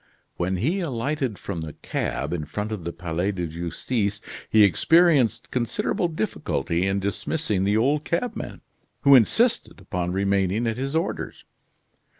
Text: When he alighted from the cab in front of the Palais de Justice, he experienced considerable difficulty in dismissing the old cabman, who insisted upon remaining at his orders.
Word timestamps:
When 0.37 0.55
he 0.55 0.79
alighted 0.79 1.37
from 1.37 1.61
the 1.61 1.73
cab 1.73 2.33
in 2.33 2.45
front 2.45 2.71
of 2.71 2.85
the 2.85 2.91
Palais 2.91 3.31
de 3.33 3.45
Justice, 3.45 4.19
he 4.49 4.63
experienced 4.63 5.51
considerable 5.51 6.07
difficulty 6.07 6.87
in 6.87 6.99
dismissing 6.99 7.65
the 7.65 7.77
old 7.77 8.03
cabman, 8.03 8.61
who 9.01 9.13
insisted 9.13 9.79
upon 9.79 10.11
remaining 10.11 10.65
at 10.65 10.77
his 10.77 10.95
orders. 10.95 11.45